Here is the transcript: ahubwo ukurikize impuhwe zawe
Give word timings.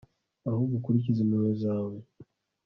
ahubwo 0.49 0.73
ukurikize 0.79 1.19
impuhwe 1.21 1.51
zawe 1.61 1.97